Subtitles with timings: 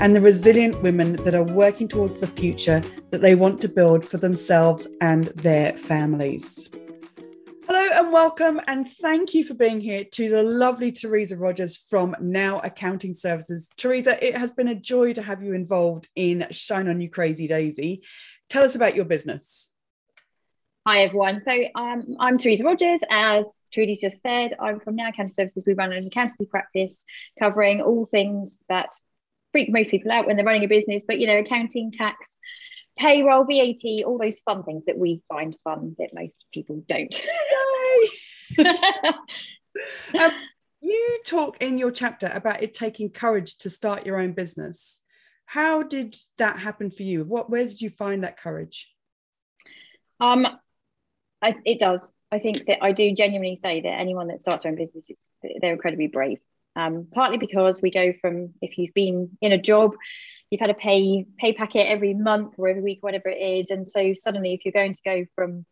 [0.00, 2.80] and the resilient women that are working towards the future
[3.10, 6.68] that they want to build for themselves and their families.
[7.66, 12.14] Hello and welcome, and thank you for being here to the lovely Teresa Rogers from
[12.20, 13.68] Now Accounting Services.
[13.76, 17.48] Teresa, it has been a joy to have you involved in Shine On You Crazy
[17.48, 18.02] Daisy.
[18.48, 19.70] Tell us about your business.
[20.86, 21.42] Hi everyone.
[21.42, 23.02] So um, I'm Teresa Rogers.
[23.10, 25.64] As Trudy just said, I'm from Now Accounting Services.
[25.66, 27.04] We run an accountancy practice
[27.38, 28.92] covering all things that
[29.52, 32.38] freak most people out when they're running a business, but you know, accounting, tax,
[32.98, 37.22] payroll, VAT, all those fun things that we find fun that most people don't.
[40.18, 40.32] um,
[40.80, 45.00] you talk in your chapter about it taking courage to start your own business.
[45.46, 47.24] How did that happen for you?
[47.24, 48.92] What where did you find that courage?
[50.20, 50.46] Um,
[51.40, 52.12] I, it does.
[52.30, 55.30] I think that I do genuinely say that anyone that starts their own business is
[55.60, 56.38] they're incredibly brave
[56.76, 59.94] um, partly because we go from if you've been in a job
[60.50, 63.86] you've had a pay pay packet every month or every week whatever it is and
[63.86, 65.64] so suddenly if you're going to go from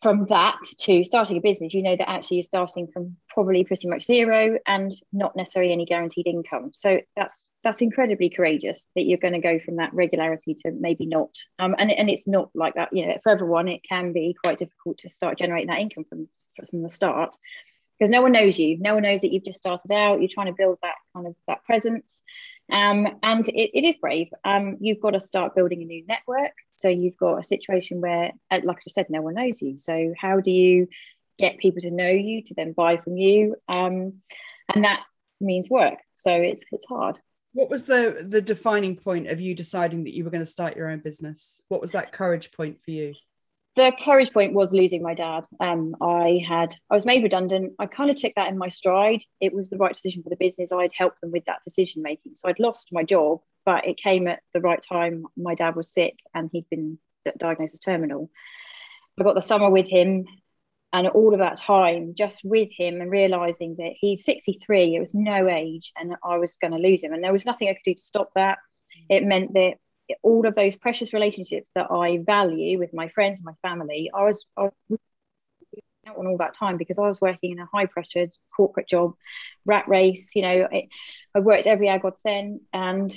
[0.00, 3.86] from that to starting a business you know that actually you're starting from probably pretty
[3.86, 6.72] much zero and not necessarily any guaranteed income.
[6.74, 11.06] So that's that's incredibly courageous that you're going to go from that regularity to maybe
[11.06, 11.30] not.
[11.60, 14.58] Um, and, and it's not like that you know for everyone it can be quite
[14.58, 16.28] difficult to start generating that income from
[16.68, 17.36] from the start
[17.98, 18.78] because no one knows you.
[18.78, 20.20] No one knows that you've just started out.
[20.20, 22.22] You're trying to build that kind of that presence.
[22.70, 24.28] Um, and it, it is brave.
[24.44, 26.52] Um, you've got to start building a new network.
[26.76, 29.78] So you've got a situation where uh, like i said no one knows you.
[29.78, 30.88] So how do you
[31.38, 33.56] get people to know you to then buy from you?
[33.68, 34.20] Um,
[34.72, 35.02] and that
[35.40, 35.98] means work.
[36.14, 37.18] So it's it's hard.
[37.52, 40.76] What was the the defining point of you deciding that you were going to start
[40.76, 41.60] your own business?
[41.68, 43.14] What was that courage point for you
[43.78, 45.44] the courage point was losing my dad.
[45.60, 47.74] Um, I had I was made redundant.
[47.78, 49.22] I kind of took that in my stride.
[49.40, 50.72] It was the right decision for the business.
[50.72, 52.34] I'd helped them with that decision making.
[52.34, 55.26] So I'd lost my job, but it came at the right time.
[55.36, 56.98] My dad was sick and he'd been
[57.38, 58.30] diagnosed as terminal.
[59.18, 60.26] I got the summer with him,
[60.92, 64.96] and all of that time just with him and realizing that he's 63.
[64.96, 67.68] It was no age, and I was going to lose him, and there was nothing
[67.68, 68.58] I could do to stop that.
[69.08, 69.74] It meant that
[70.22, 74.24] all of those precious relationships that I value with my friends and my family, I
[74.24, 74.98] was, I was
[76.06, 79.14] out on all that time because I was working in a high pressured corporate job,
[79.64, 80.34] rat race.
[80.34, 80.88] You know, it,
[81.34, 83.14] I worked every hour God sent, and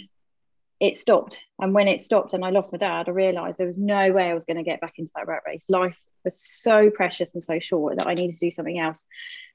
[0.80, 1.42] it stopped.
[1.60, 4.30] And when it stopped, and I lost my dad, I realised there was no way
[4.30, 5.66] I was going to get back into that rat race.
[5.70, 9.06] Life was so precious and so short that I needed to do something else.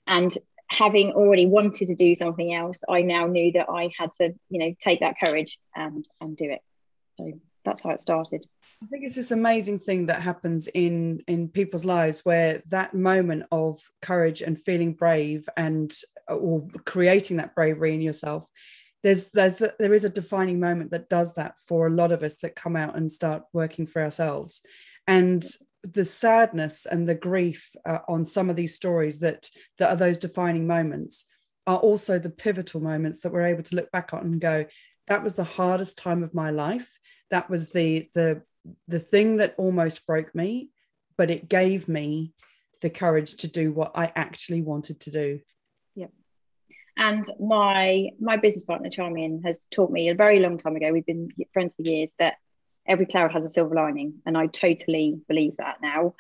[0.07, 0.37] And
[0.69, 4.59] having already wanted to do something else, I now knew that I had to, you
[4.59, 6.61] know, take that courage and and do it.
[7.19, 7.33] So
[7.65, 8.47] that's how it started.
[8.83, 13.45] I think it's this amazing thing that happens in in people's lives where that moment
[13.51, 15.93] of courage and feeling brave and
[16.29, 18.47] or creating that bravery in yourself
[19.03, 22.39] there's, there's there is a defining moment that does that for a lot of us
[22.39, 24.63] that come out and start working for ourselves
[25.07, 25.47] and
[25.83, 30.19] the sadness and the grief uh, on some of these stories that that are those
[30.19, 31.25] defining moments
[31.67, 34.67] are also the pivotal moments that we're able to look back on and go
[35.07, 36.99] that was the hardest time of my life
[37.31, 38.43] that was the the
[38.89, 40.71] the thing that almost broke me
[41.17, 42.33] but it gave me
[42.83, 45.41] the courage to do what i actually wanted to do.
[45.95, 46.11] Yep.
[46.97, 51.07] And my my business partner charmian has taught me a very long time ago we've
[51.07, 52.35] been friends for years that
[52.87, 56.15] every cloud has a silver lining and i totally believe that now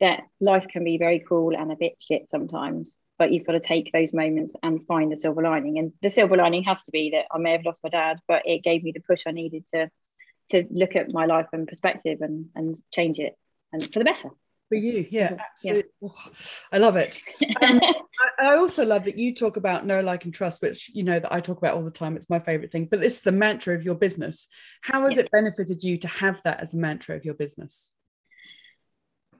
[0.00, 3.60] that life can be very cruel and a bit shit sometimes but you've got to
[3.60, 5.78] take those moments and find the silver lining.
[5.78, 8.42] And the silver lining has to be that i may have lost my dad but
[8.46, 9.90] it gave me the push i needed to
[10.50, 13.36] to look at my life and perspective and and change it
[13.72, 14.30] and for the better
[14.68, 16.08] for you yeah absolutely yeah.
[16.08, 16.30] Oh,
[16.72, 17.20] i love it
[17.62, 17.80] um,
[18.38, 21.18] I, I, also love that you talk about know like and trust which you know
[21.18, 23.32] that i talk about all the time it's my favorite thing but this is the
[23.32, 24.46] mantra of your business
[24.82, 25.24] how has yes.
[25.24, 27.92] it benefited you to have that as the mantra of your business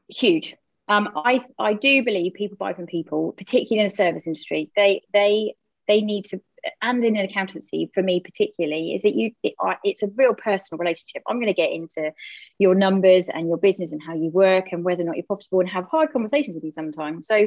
[0.09, 0.57] huge
[0.89, 4.71] um, I, I do believe people buy from people, particularly in the service industry.
[4.75, 5.55] They they
[5.87, 6.41] they need to
[6.83, 9.55] and in an accountancy for me particularly is that you it,
[9.85, 11.23] it's a real personal relationship.
[11.27, 12.13] I'm going to get into
[12.59, 15.61] your numbers and your business and how you work and whether or not you're profitable
[15.61, 17.27] and have hard conversations with you sometimes.
[17.27, 17.47] So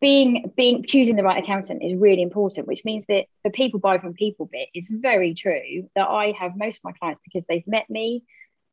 [0.00, 3.98] being being choosing the right accountant is really important which means that the people buy
[3.98, 7.66] from people bit is very true that i have most of my clients because they've
[7.66, 8.24] met me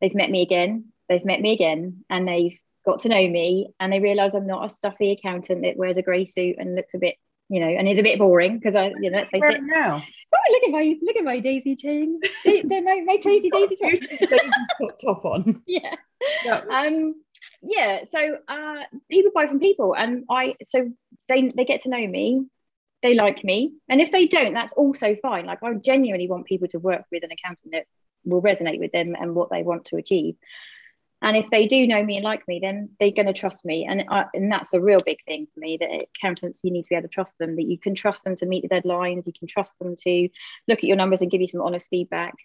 [0.02, 3.92] they've met me again, they've met me again, and they've got to know me and
[3.92, 7.00] they realize I'm not a stuffy accountant that wears a grey suit and looks a
[7.00, 7.16] bit,
[7.50, 9.64] you know, and it's a bit boring because I, you know, let's face it.
[9.64, 10.04] Now.
[10.34, 12.20] Oh, look at my look at my daisy chain.
[12.44, 14.98] They're my, my crazy daisy top.
[15.04, 15.62] top on.
[15.68, 15.96] Yeah.
[16.44, 16.62] yeah.
[16.70, 17.16] Um
[17.62, 20.92] yeah, so uh people buy from people and I so
[21.30, 22.46] they they get to know me,
[23.02, 23.74] they like me.
[23.88, 25.46] And if they don't, that's also fine.
[25.46, 27.86] Like I genuinely want people to work with an accountant that
[28.26, 30.36] will resonate with them and what they want to achieve
[31.26, 33.88] and if they do know me and like me then they're going to trust me.
[33.90, 36.90] And I, and that's a real big thing for me that accountants you need to
[36.90, 39.34] be able to trust them that you can trust them to meet the deadlines you
[39.38, 40.30] can trust them to
[40.68, 42.36] look at your numbers and give you some honest feedback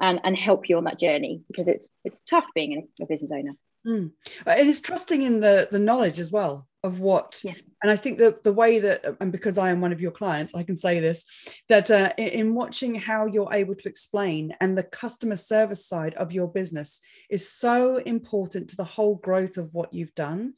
[0.00, 3.52] and and help you on that journey because it's it's tough being a business owner
[3.86, 4.10] mm.
[4.46, 7.64] and it's trusting in the the knowledge as well of what yes.
[7.82, 10.54] and i think that the way that and because i am one of your clients
[10.54, 11.24] i can say this
[11.68, 16.32] that uh, in watching how you're able to explain and the customer service side of
[16.32, 17.00] your business
[17.30, 20.54] is so important to the whole growth of what you've done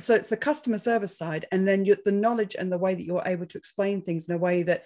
[0.00, 3.04] so it's the customer service side and then you, the knowledge and the way that
[3.04, 4.84] you're able to explain things in a way that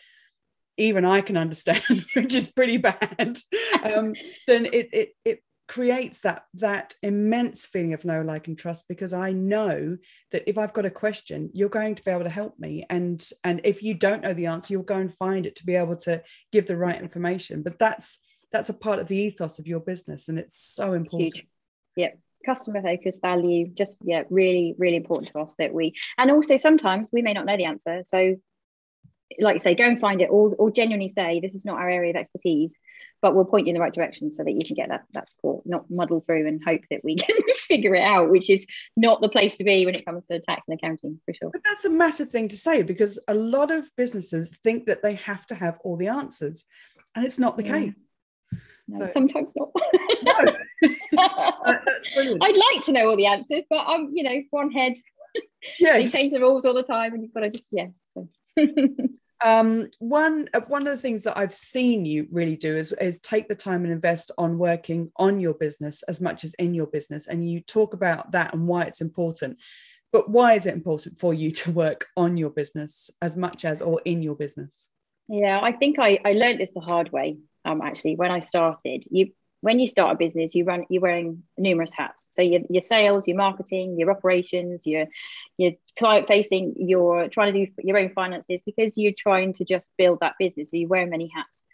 [0.77, 3.39] even I can understand, which is pretty bad,
[3.83, 4.15] um,
[4.47, 5.43] then it, it it
[5.73, 9.97] creates that that immense feeling of know like and trust because i know
[10.31, 12.85] that if i've got a question you're going to be able to help me.
[12.91, 15.77] And and if you don't know the answer you'll go and find it to be
[15.77, 17.63] able to give the right information.
[17.63, 18.19] But that's
[18.51, 21.47] that's a part of the ethos of your business and it's so important Huge.
[21.97, 22.11] yeah.
[22.45, 27.11] Customer focus value just yeah really really important to us that we and also sometimes
[27.13, 28.03] we may not know the answer.
[28.05, 28.37] So
[29.39, 31.89] like you say, go and find it, or, or genuinely say this is not our
[31.89, 32.79] area of expertise,
[33.23, 35.29] but we'll point you in the right direction so that you can get that that
[35.29, 39.21] support, not muddle through and hope that we can figure it out, which is not
[39.21, 41.51] the place to be when it comes to tax and accounting for sure.
[41.53, 45.15] But that's a massive thing to say because a lot of businesses think that they
[45.15, 46.65] have to have all the answers,
[47.15, 47.79] and it's not the yeah.
[47.79, 47.93] case.
[48.89, 49.71] No, so, sometimes not.
[50.23, 50.57] no.
[51.13, 52.43] that's brilliant.
[52.43, 54.95] I'd like to know all the answers, but I'm, you know, one head.
[55.79, 57.87] Yeah, they change the rules all the time, and you've got to just yeah.
[58.09, 58.29] So.
[59.45, 63.21] Um, one uh, one of the things that I've seen you really do is, is
[63.21, 66.87] take the time and invest on working on your business as much as in your
[66.87, 67.27] business.
[67.27, 69.59] And you talk about that and why it's important.
[70.13, 73.83] But why is it important for you to work on your business as much as
[73.83, 74.89] or in your business?
[75.29, 77.39] Yeah, I think I, I learned this the hard way.
[77.65, 81.45] Um, actually, when I started, you when you start a business, you run you're wearing
[81.57, 82.27] numerous hats.
[82.31, 85.07] So your, your sales, your marketing, your operations, your
[85.57, 89.89] your client facing, you're trying to do your own finances because you're trying to just
[89.97, 90.73] build that business.
[90.73, 91.65] So you wear many hats.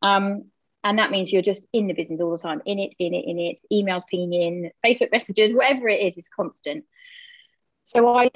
[0.00, 0.46] Um,
[0.84, 3.24] and that means you're just in the business all the time, in it, in it,
[3.26, 6.84] in it, emails pinging in, Facebook messages, whatever it is, is constant.
[7.82, 8.30] So I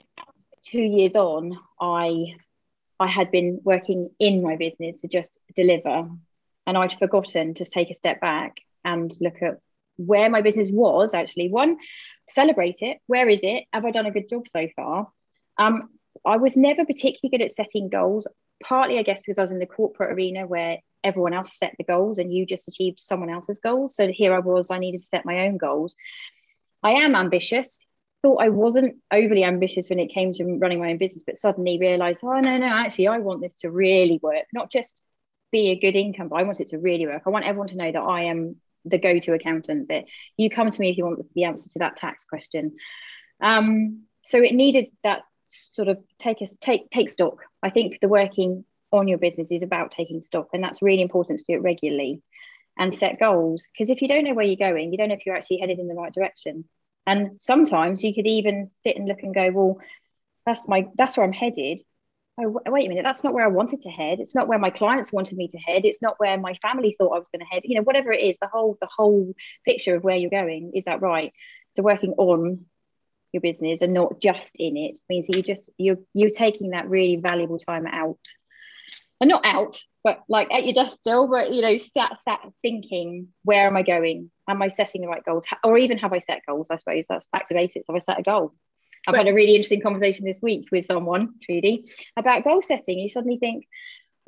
[0.64, 2.34] two years on, I
[2.98, 6.10] I had been working in my business to just deliver.
[6.68, 8.56] And I'd forgotten to take a step back
[8.86, 9.58] and look at
[9.96, 11.50] where my business was actually.
[11.50, 11.76] One,
[12.28, 12.98] celebrate it.
[13.06, 13.64] Where is it?
[13.72, 15.08] Have I done a good job so far?
[15.58, 15.82] Um,
[16.24, 18.26] I was never particularly good at setting goals,
[18.62, 21.84] partly, I guess, because I was in the corporate arena where everyone else set the
[21.84, 23.94] goals and you just achieved someone else's goals.
[23.94, 25.94] So here I was, I needed to set my own goals.
[26.82, 27.84] I am ambitious.
[28.22, 31.78] Thought I wasn't overly ambitious when it came to running my own business, but suddenly
[31.78, 35.02] realized, oh, no, no, actually, I want this to really work, not just
[35.52, 37.22] be a good income, but I want it to really work.
[37.26, 38.56] I want everyone to know that I am
[38.86, 40.04] the go-to accountant that
[40.36, 42.76] you come to me if you want the answer to that tax question.
[43.40, 47.38] Um, so it needed that sort of take us take take stock.
[47.62, 51.38] I think the working on your business is about taking stock and that's really important
[51.38, 52.22] to do it regularly
[52.78, 55.26] and set goals because if you don't know where you're going you don't know if
[55.26, 56.64] you're actually headed in the right direction.
[57.08, 59.78] And sometimes you could even sit and look and go well
[60.44, 61.80] that's my that's where i'm headed
[62.38, 64.20] oh wait a minute that's not where i wanted to head.
[64.20, 65.84] It's not where my clients wanted me to head.
[65.84, 67.62] It's not where my family thought i was going to head.
[67.64, 70.84] You know whatever it is the whole the whole picture of where you're going is
[70.84, 71.32] that right?
[71.70, 72.66] So working on
[73.32, 77.16] your business and not just in it means you just you're you're taking that really
[77.16, 78.20] valuable time out.
[79.20, 83.28] And not out but like at your desk still but you know sat sat thinking
[83.44, 84.30] where am i going?
[84.48, 85.46] Am i setting the right goals?
[85.64, 87.06] Or even have i set goals i suppose?
[87.08, 87.86] That's back to basics.
[87.88, 88.54] Have i set a goal
[89.06, 92.98] I've had a really interesting conversation this week with someone, Trudy, about goal setting.
[92.98, 93.66] You suddenly think,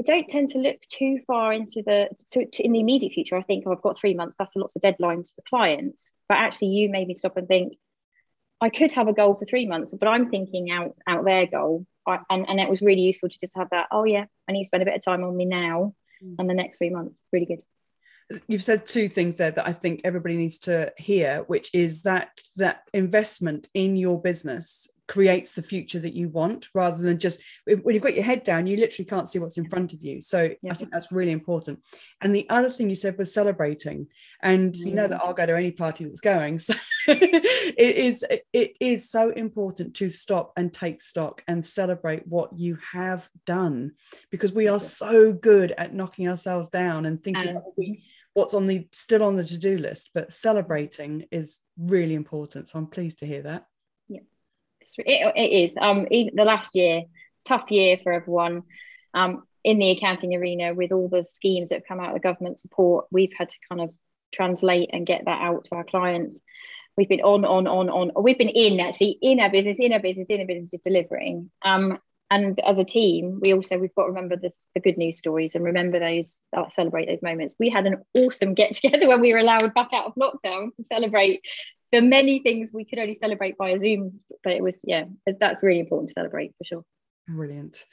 [0.00, 3.36] I don't tend to look too far into the to, to, in the immediate future.
[3.36, 4.36] I think oh, I've got three months.
[4.38, 6.12] That's lots of deadlines for clients.
[6.28, 7.76] But actually, you made me stop and think.
[8.60, 11.86] I could have a goal for three months, but I'm thinking out out their goal,
[12.06, 13.86] I, and and it was really useful to just have that.
[13.92, 16.34] Oh yeah, I need to spend a bit of time on me now, mm.
[16.38, 17.22] and the next three months.
[17.32, 17.62] Really good
[18.46, 22.40] you've said two things there that I think everybody needs to hear, which is that
[22.56, 27.94] that investment in your business creates the future that you want rather than just when
[27.94, 30.20] you've got your head down you literally can't see what's in front of you.
[30.20, 30.70] So yeah.
[30.70, 31.80] i think that's really important.
[32.20, 34.08] And the other thing you said was celebrating.
[34.42, 35.24] And you know that mm.
[35.24, 36.58] i'll go to any party that's going.
[36.58, 36.74] So
[37.08, 42.78] it is it is so important to stop and take stock and celebrate what you
[42.92, 43.92] have done
[44.30, 47.62] because we are so good at knocking ourselves down and thinking um,
[48.38, 52.86] what's on the still on the to-do list but celebrating is really important so i'm
[52.86, 53.66] pleased to hear that
[54.96, 55.76] it, it is.
[55.80, 57.02] Um, the last year,
[57.44, 58.62] tough year for everyone.
[59.14, 62.20] Um, in the accounting arena, with all the schemes that have come out of the
[62.20, 63.90] government support, we've had to kind of
[64.32, 66.40] translate and get that out to our clients.
[66.96, 68.22] We've been on, on, on, on.
[68.22, 71.50] We've been in actually in our business, in our business, in our business, just delivering.
[71.64, 71.98] Um,
[72.30, 75.54] and as a team, we also we've got to remember this, the good news stories
[75.54, 77.54] and remember those, uh, celebrate those moments.
[77.58, 80.84] We had an awesome get together when we were allowed back out of lockdown to
[80.84, 81.40] celebrate
[81.90, 85.04] the many things we could only celebrate via Zoom, but it was yeah,
[85.40, 86.84] that's really important to celebrate for sure.
[87.26, 87.84] Brilliant.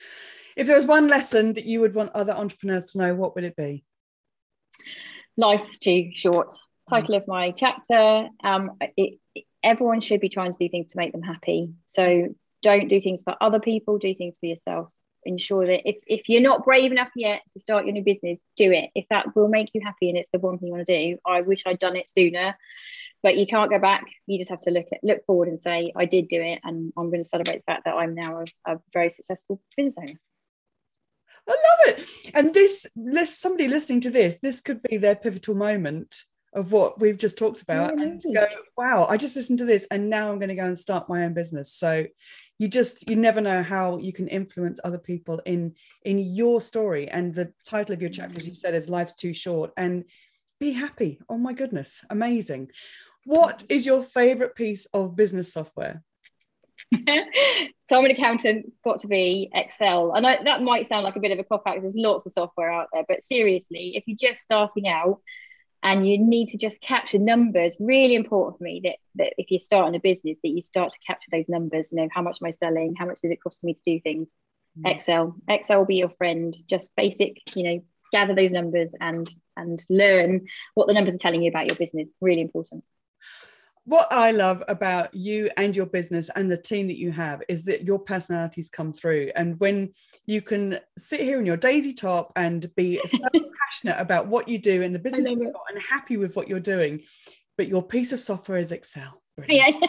[0.56, 3.44] If there was one lesson that you would want other entrepreneurs to know, what would
[3.44, 3.84] it be?
[5.38, 6.56] Life's too short.
[6.90, 8.30] Title of my chapter.
[8.44, 9.20] Um, it,
[9.64, 11.74] everyone should be trying to do things to make them happy.
[11.86, 13.98] So don't do things for other people.
[13.98, 14.90] Do things for yourself.
[15.24, 18.72] Ensure that if, if you're not brave enough yet to start your new business, do
[18.72, 18.92] it.
[18.94, 21.18] If that will make you happy and it's the one thing you want to do,
[21.26, 22.56] I wish I'd done it sooner
[23.24, 25.92] but you can't go back you just have to look at look forward and say
[25.96, 28.74] i did do it and i'm going to celebrate the fact that i'm now a,
[28.74, 30.20] a very successful business owner
[31.48, 32.32] I love it.
[32.34, 32.88] And this,
[33.26, 36.16] somebody listening to this, this could be their pivotal moment
[36.54, 38.46] of what we've just talked about and go,
[38.78, 41.26] wow, I just listened to this and now I'm going to go and start my
[41.26, 41.74] own business.
[41.74, 42.06] So
[42.58, 47.08] you just you never know how you can influence other people in in your story.
[47.08, 48.16] And the title of your mm.
[48.16, 49.72] chapter, as you said, is Life's Too Short.
[49.76, 50.06] And
[50.60, 51.20] be happy.
[51.28, 52.70] Oh my goodness, amazing.
[53.26, 56.04] What is your favorite piece of business software?
[56.94, 58.66] so I'm an accountant.
[58.68, 60.14] It's got to be Excel.
[60.14, 61.80] And I, that might sound like a bit of a cop out.
[61.80, 65.20] There's lots of software out there, but seriously, if you're just starting out
[65.86, 69.60] and you need to just capture numbers, really important for me that, that if you're
[69.60, 71.92] starting a business, that you start to capture those numbers.
[71.92, 72.96] You know, how much am I selling?
[72.98, 74.34] How much does it cost me to do things?
[74.80, 74.92] Mm.
[74.92, 75.36] Excel.
[75.48, 76.58] Excel will be your friend.
[76.68, 81.44] Just basic, you know, gather those numbers and and learn what the numbers are telling
[81.44, 82.16] you about your business.
[82.20, 82.84] Really important
[83.86, 87.66] what I love about you and your business and the team that you have is
[87.66, 89.32] that your personalities come through.
[89.36, 89.92] And when
[90.26, 93.18] you can sit here in your daisy top and be so
[93.62, 97.04] passionate about what you do in the business and happy with what you're doing,
[97.58, 99.22] but your piece of software is Excel.
[99.48, 99.70] Yeah.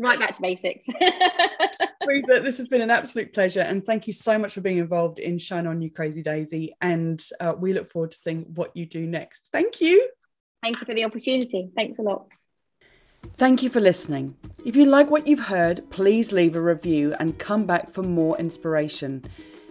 [0.00, 0.86] right back to basics.
[2.04, 3.60] Louisa, this has been an absolute pleasure.
[3.60, 6.74] And thank you so much for being involved in Shine On You Crazy Daisy.
[6.80, 9.50] And uh, we look forward to seeing what you do next.
[9.52, 10.08] Thank you.
[10.62, 11.70] Thank you for the opportunity.
[11.74, 12.26] Thanks a lot.
[13.34, 14.36] Thank you for listening.
[14.64, 18.38] If you like what you've heard, please leave a review and come back for more
[18.38, 19.24] inspiration.